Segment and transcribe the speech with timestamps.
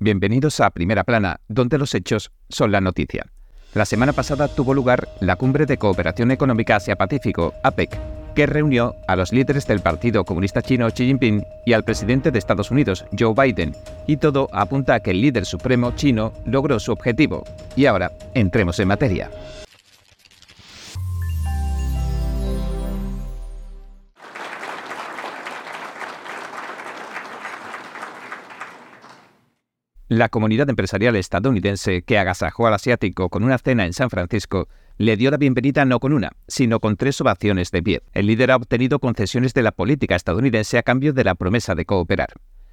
[0.00, 3.26] Bienvenidos a Primera Plana, donde los hechos son la noticia.
[3.74, 7.98] La semana pasada tuvo lugar la Cumbre de Cooperación Económica Asia-Pacífico, APEC,
[8.36, 12.38] que reunió a los líderes del Partido Comunista Chino Xi Jinping y al presidente de
[12.38, 13.74] Estados Unidos, Joe Biden,
[14.06, 17.42] y todo apunta a que el líder supremo chino logró su objetivo.
[17.74, 19.28] Y ahora, entremos en materia.
[30.18, 35.16] La comunidad empresarial estadounidense que agasajó al asiático con una cena en San Francisco le
[35.16, 38.02] dio la bienvenida no con una, sino con tres ovaciones de pie.
[38.14, 41.84] El líder ha obtenido concesiones de la política estadounidense a cambio de la promesa de
[41.84, 42.30] cooperar.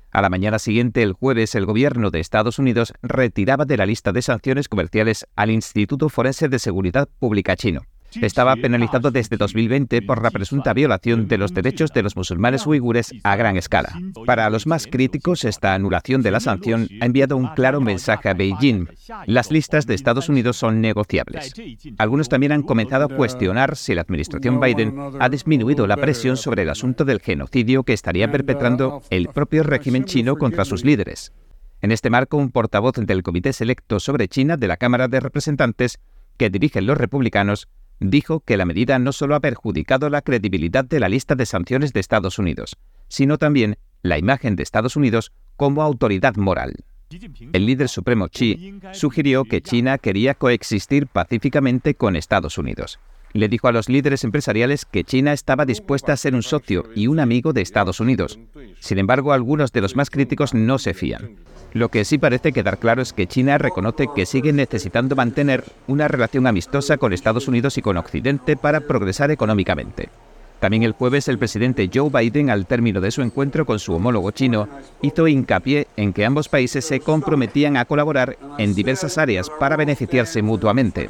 [0.10, 4.12] A la mañana siguiente, el jueves, el gobierno de Estados Unidos retiraba de la lista
[4.12, 7.82] de sanciones comerciales al Instituto Forense de Seguridad Pública chino
[8.22, 13.14] estaba penalizado desde 2020 por la presunta violación de los derechos de los musulmanes uigures
[13.24, 13.90] a gran escala.
[14.26, 18.34] Para los más críticos, esta anulación de la sanción ha enviado un claro mensaje a
[18.34, 18.88] Beijing.
[19.26, 21.54] Las listas de Estados Unidos son negociables.
[21.98, 26.64] Algunos también han comenzado a cuestionar si la administración Biden ha disminuido la presión sobre
[26.64, 31.34] el asunto del genocidio que estaría perpetrando el propio régimen chino contra sus líderes.
[31.82, 36.00] En este marco, un portavoz del Comité Selecto sobre China de la Cámara de Representantes,
[36.38, 37.68] que dirigen los republicanos,
[38.00, 41.94] dijo que la medida no solo ha perjudicado la credibilidad de la lista de sanciones
[41.94, 46.76] de Estados Unidos, sino también la imagen de Estados Unidos como autoridad moral.
[47.54, 53.00] El líder supremo Xi sugirió que China quería coexistir pacíficamente con Estados Unidos.
[53.36, 57.08] Le dijo a los líderes empresariales que China estaba dispuesta a ser un socio y
[57.08, 58.40] un amigo de Estados Unidos.
[58.80, 61.36] Sin embargo, algunos de los más críticos no se fían.
[61.74, 66.08] Lo que sí parece quedar claro es que China reconoce que sigue necesitando mantener una
[66.08, 70.08] relación amistosa con Estados Unidos y con Occidente para progresar económicamente.
[70.62, 74.32] También el jueves el presidente Joe Biden, al término de su encuentro con su homólogo
[74.32, 74.70] chino,
[75.02, 80.42] hizo hincapié en que ambos países se comprometían a colaborar en diversas áreas para beneficiarse
[80.42, 81.10] mutuamente.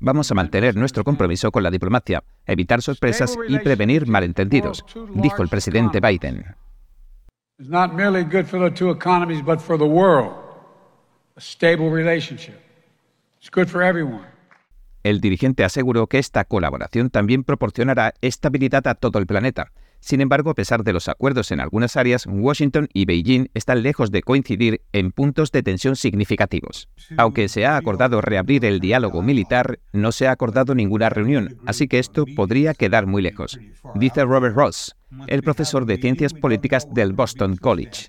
[0.00, 4.84] Vamos a mantener nuestro compromiso con la diplomacia, evitar sorpresas y prevenir malentendidos,
[5.14, 6.44] dijo el presidente Biden.
[15.04, 19.72] El dirigente aseguró que esta colaboración también proporcionará estabilidad a todo el planeta,
[20.02, 24.10] sin embargo, a pesar de los acuerdos en algunas áreas, Washington y Beijing están lejos
[24.10, 26.88] de coincidir en puntos de tensión significativos.
[27.16, 31.86] Aunque se ha acordado reabrir el diálogo militar, no se ha acordado ninguna reunión, así
[31.86, 33.60] que esto podría quedar muy lejos,
[33.94, 34.96] dice Robert Ross,
[35.28, 38.08] el profesor de ciencias políticas del Boston College,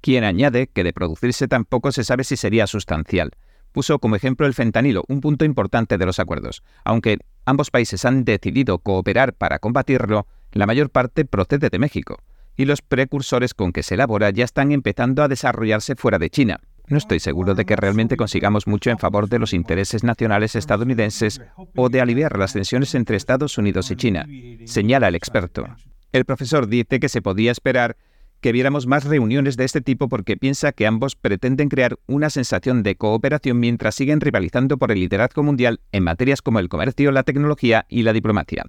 [0.00, 3.30] quien añade que de producirse tampoco se sabe si sería sustancial
[3.72, 6.62] puso como ejemplo el fentanilo, un punto importante de los acuerdos.
[6.84, 7.16] Aunque
[7.46, 12.18] ambos países han decidido cooperar para combatirlo, la mayor parte procede de México,
[12.56, 16.60] y los precursores con que se elabora ya están empezando a desarrollarse fuera de China.
[16.88, 21.40] No estoy seguro de que realmente consigamos mucho en favor de los intereses nacionales estadounidenses
[21.76, 24.26] o de aliviar las tensiones entre Estados Unidos y China,
[24.66, 25.66] señala el experto.
[26.12, 27.96] El profesor dice que se podía esperar
[28.42, 32.82] que viéramos más reuniones de este tipo porque piensa que ambos pretenden crear una sensación
[32.82, 37.22] de cooperación mientras siguen rivalizando por el liderazgo mundial en materias como el comercio, la
[37.22, 38.64] tecnología y la diplomacia.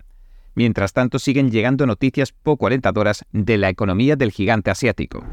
[0.55, 5.23] Mientras tanto, siguen llegando noticias poco alentadoras de la economía del gigante asiático.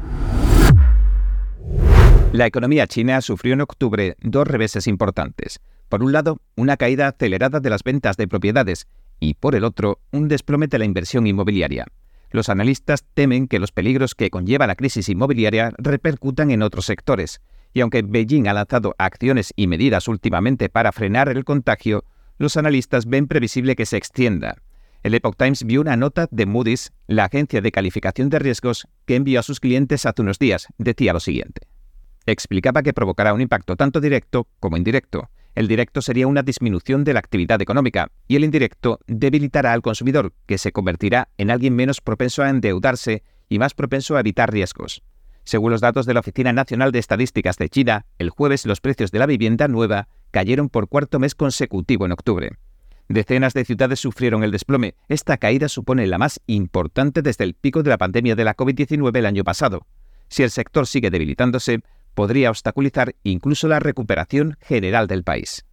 [2.33, 5.59] La economía china sufrió en octubre dos reveses importantes.
[5.89, 8.87] Por un lado, una caída acelerada de las ventas de propiedades
[9.19, 11.85] y, por el otro, un desplome de la inversión inmobiliaria.
[12.31, 17.41] Los analistas temen que los peligros que conlleva la crisis inmobiliaria repercutan en otros sectores,
[17.73, 22.05] y aunque Beijing ha lanzado acciones y medidas últimamente para frenar el contagio,
[22.37, 24.55] los analistas ven previsible que se extienda.
[25.03, 29.15] El Epoch Times vio una nota de Moody's, la agencia de calificación de riesgos, que
[29.15, 30.67] envió a sus clientes hace unos días.
[30.77, 31.61] Decía lo siguiente.
[32.27, 35.31] Explicaba que provocará un impacto tanto directo como indirecto.
[35.55, 40.33] El directo sería una disminución de la actividad económica y el indirecto debilitará al consumidor,
[40.45, 45.01] que se convertirá en alguien menos propenso a endeudarse y más propenso a evitar riesgos.
[45.43, 49.11] Según los datos de la Oficina Nacional de Estadísticas de China, el jueves los precios
[49.11, 52.51] de la vivienda nueva cayeron por cuarto mes consecutivo en octubre.
[53.11, 54.95] Decenas de ciudades sufrieron el desplome.
[55.09, 59.17] Esta caída supone la más importante desde el pico de la pandemia de la COVID-19
[59.17, 59.85] el año pasado.
[60.29, 61.81] Si el sector sigue debilitándose,
[62.13, 65.65] podría obstaculizar incluso la recuperación general del país.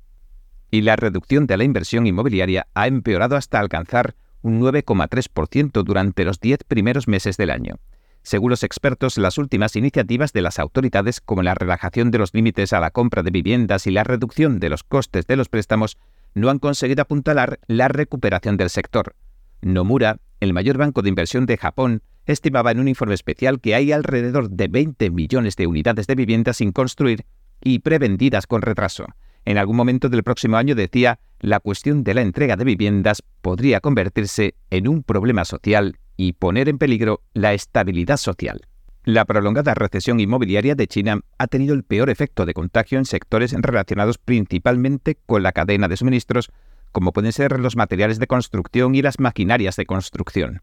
[0.73, 6.41] Y la reducción de la inversión inmobiliaria ha empeorado hasta alcanzar un 9,3% durante los
[6.41, 7.77] 10 primeros meses del año.
[8.23, 12.73] Según los expertos, las últimas iniciativas de las autoridades, como la relajación de los límites
[12.73, 15.99] a la compra de viviendas y la reducción de los costes de los préstamos,
[16.35, 19.15] no han conseguido apuntalar la recuperación del sector.
[19.61, 23.93] Nomura, el mayor banco de inversión de Japón, estimaba en un informe especial que hay
[23.93, 27.25] alrededor de 20 millones de unidades de vivienda sin construir
[27.63, 29.07] y prevendidas con retraso.
[29.45, 33.81] En algún momento del próximo año decía, la cuestión de la entrega de viviendas podría
[33.81, 38.61] convertirse en un problema social y poner en peligro la estabilidad social.
[39.09, 43.55] La prolongada recesión inmobiliaria de China ha tenido el peor efecto de contagio en sectores
[43.55, 46.51] relacionados principalmente con la cadena de suministros,
[46.93, 50.61] como pueden ser los materiales de construcción y las maquinarias de construcción.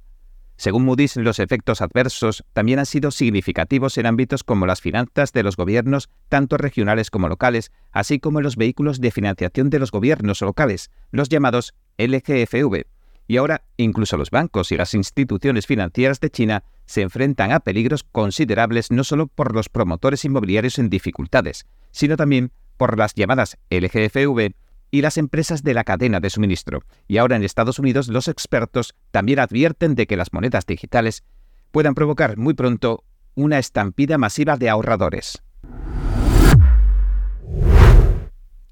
[0.58, 5.42] Según Moody's, los efectos adversos también han sido significativos en ámbitos como las finanzas de
[5.42, 9.90] los gobiernos, tanto regionales como locales, así como en los vehículos de financiación de los
[9.90, 12.84] gobiernos locales, los llamados LGFV.
[13.28, 18.04] Y ahora, incluso los bancos y las instituciones financieras de China se enfrentan a peligros
[18.04, 24.54] considerables no solo por los promotores inmobiliarios en dificultades, sino también por las llamadas LGFV
[24.92, 26.84] y las empresas de la cadena de suministro.
[27.08, 31.24] Y ahora en Estados Unidos los expertos también advierten de que las monedas digitales
[31.72, 33.04] puedan provocar muy pronto
[33.36, 35.42] una estampida masiva de ahorradores.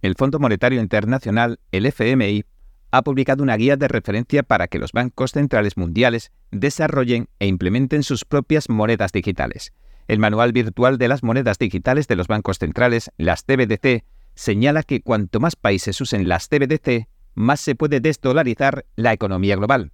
[0.01, 2.45] El Fondo Monetario Internacional, el FMI,
[2.93, 8.03] ha publicado una guía de referencia para que los bancos centrales mundiales desarrollen e implementen
[8.03, 9.73] sus propias monedas digitales.
[10.07, 14.03] El Manual Virtual de las Monedas Digitales de los Bancos Centrales, las CBDC,
[14.35, 19.91] señala que cuanto más países usen las CBDC, más se puede desdolarizar la economía global,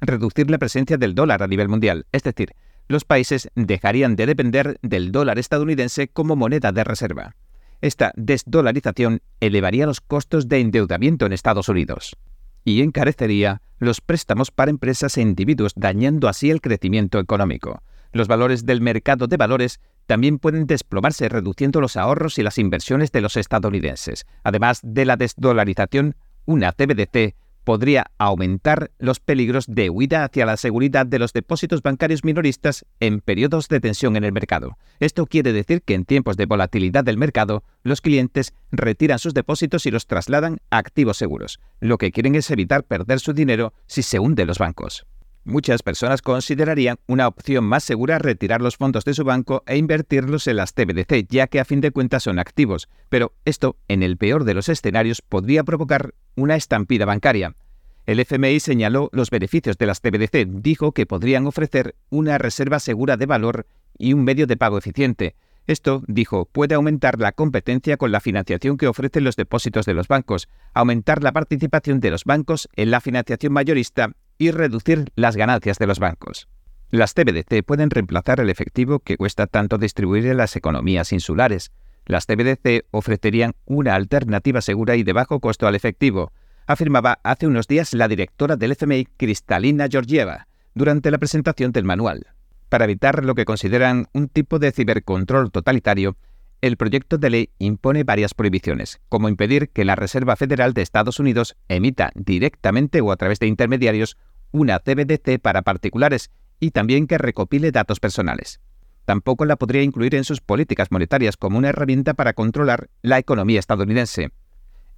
[0.00, 2.56] reducir la presencia del dólar a nivel mundial, es decir,
[2.88, 7.36] los países dejarían de depender del dólar estadounidense como moneda de reserva.
[7.80, 12.16] Esta desdolarización elevaría los costos de endeudamiento en Estados Unidos
[12.64, 17.82] y encarecería los préstamos para empresas e individuos, dañando así el crecimiento económico.
[18.12, 23.12] Los valores del mercado de valores también pueden desplomarse reduciendo los ahorros y las inversiones
[23.12, 24.26] de los estadounidenses.
[24.42, 27.36] Además de la desdolarización, una CBDC
[27.70, 33.20] podría aumentar los peligros de huida hacia la seguridad de los depósitos bancarios minoristas en
[33.20, 34.76] periodos de tensión en el mercado.
[34.98, 39.86] Esto quiere decir que en tiempos de volatilidad del mercado, los clientes retiran sus depósitos
[39.86, 41.60] y los trasladan a activos seguros.
[41.78, 45.06] Lo que quieren es evitar perder su dinero si se hunden los bancos.
[45.50, 50.46] Muchas personas considerarían una opción más segura retirar los fondos de su banco e invertirlos
[50.46, 54.16] en las TBDC, ya que a fin de cuentas son activos, pero esto, en el
[54.16, 57.56] peor de los escenarios, podría provocar una estampida bancaria.
[58.06, 63.16] El FMI señaló los beneficios de las TBDC, dijo que podrían ofrecer una reserva segura
[63.16, 63.66] de valor
[63.98, 65.34] y un medio de pago eficiente.
[65.66, 70.06] Esto, dijo, puede aumentar la competencia con la financiación que ofrecen los depósitos de los
[70.06, 75.78] bancos, aumentar la participación de los bancos en la financiación mayorista y reducir las ganancias
[75.78, 76.48] de los bancos.
[76.88, 81.72] Las TBDC pueden reemplazar el efectivo que cuesta tanto distribuir en las economías insulares.
[82.06, 86.32] Las TBDC ofrecerían una alternativa segura y de bajo costo al efectivo,
[86.66, 92.28] afirmaba hace unos días la directora del FMI, Cristalina Georgieva, durante la presentación del manual.
[92.70, 96.16] Para evitar lo que consideran un tipo de cibercontrol totalitario,
[96.62, 101.18] el proyecto de ley impone varias prohibiciones, como impedir que la Reserva Federal de Estados
[101.18, 104.16] Unidos emita directamente o a través de intermediarios
[104.52, 108.60] una CBDC para particulares y también que recopile datos personales.
[109.04, 113.58] Tampoco la podría incluir en sus políticas monetarias como una herramienta para controlar la economía
[113.58, 114.30] estadounidense.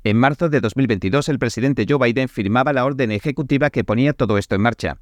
[0.04, 4.36] En marzo de 2022, el presidente Joe Biden firmaba la orden ejecutiva que ponía todo
[4.36, 4.98] esto en marcha.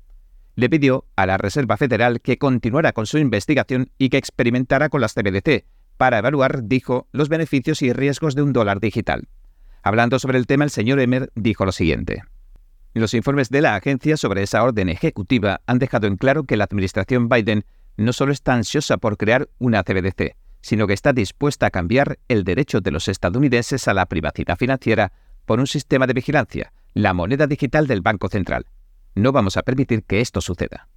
[0.57, 5.01] Le pidió a la Reserva Federal que continuara con su investigación y que experimentara con
[5.01, 5.65] las CBDC,
[5.97, 9.29] para evaluar, dijo, los beneficios y riesgos de un dólar digital.
[9.83, 12.23] Hablando sobre el tema, el señor Emmer dijo lo siguiente.
[12.93, 16.65] Los informes de la agencia sobre esa orden ejecutiva han dejado en claro que la
[16.65, 17.65] administración Biden
[17.97, 22.43] no solo está ansiosa por crear una CBDC, sino que está dispuesta a cambiar el
[22.43, 25.13] derecho de los estadounidenses a la privacidad financiera
[25.47, 28.67] por un sistema de vigilancia, la moneda digital del Banco Central.
[29.15, 30.89] No vamos a permitir que esto suceda.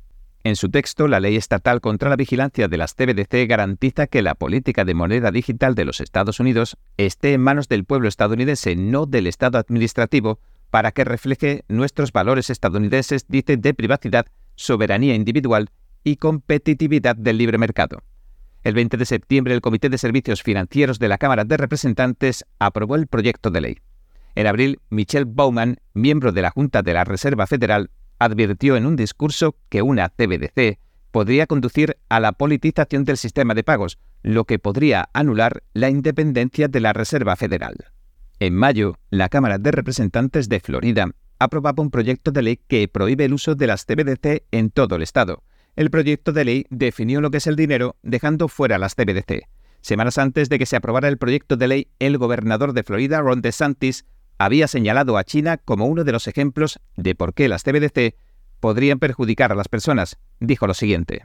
[0.44, 4.36] En su texto, la ley estatal contra la vigilancia de las CBDC garantiza que la
[4.36, 9.06] política de moneda digital de los Estados Unidos esté en manos del pueblo estadounidense, no
[9.06, 10.40] del Estado administrativo,
[10.74, 14.26] para que refleje nuestros valores estadounidenses, dice, de privacidad,
[14.56, 15.70] soberanía individual
[16.04, 18.02] y competitividad del libre mercado.
[18.64, 22.96] El 20 de septiembre, el Comité de Servicios Financieros de la Cámara de Representantes aprobó
[22.96, 23.78] el proyecto de ley.
[24.34, 28.96] En abril, Michelle Bowman, miembro de la Junta de la Reserva Federal, advirtió en un
[28.96, 30.80] discurso que una CBDC
[31.12, 36.68] podría conducir a la politización del sistema de pagos, lo que podría anular la independencia
[36.68, 37.76] de la Reserva Federal.
[38.44, 41.10] En mayo, la Cámara de Representantes de Florida
[41.40, 45.02] aprobaba un proyecto de ley que prohíbe el uso de las CBDC en todo el
[45.02, 45.44] estado.
[45.78, 49.48] El proyecto de ley definió lo que es el dinero, dejando fuera las CBDC.
[49.80, 53.42] Semanas antes de que se aprobara el proyecto de ley, el gobernador de Florida, Ron
[53.42, 54.04] DeSantis,
[54.38, 58.18] había señalado a China como uno de los ejemplos de por qué las CBDC
[58.60, 61.22] podrían perjudicar a las personas, dijo lo siguiente.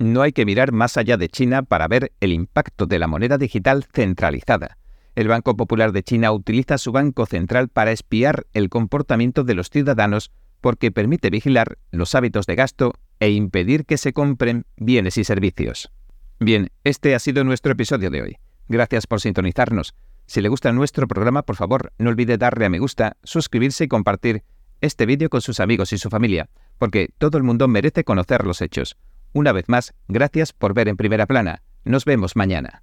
[0.00, 3.38] No hay que mirar más allá de China para ver el impacto de la moneda
[3.38, 4.78] digital centralizada.
[5.14, 9.70] El Banco Popular de China utiliza su banco central para espiar el comportamiento de los
[9.70, 15.24] ciudadanos porque permite vigilar los hábitos de gasto e impedir que se compren bienes y
[15.24, 15.92] servicios.
[16.40, 18.36] Bien, este ha sido nuestro episodio de hoy.
[18.68, 19.94] Gracias por sintonizarnos.
[20.26, 23.88] Si le gusta nuestro programa, por favor, no olvide darle a me gusta, suscribirse y
[23.88, 24.42] compartir
[24.80, 28.62] este vídeo con sus amigos y su familia, porque todo el mundo merece conocer los
[28.62, 28.96] hechos.
[29.32, 31.62] Una vez más, gracias por ver en primera plana.
[31.84, 32.82] Nos vemos mañana.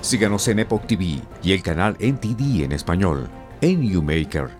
[0.00, 3.28] Síganos en Epoch TV y el canal NTD en español,
[3.60, 4.57] en YouMaker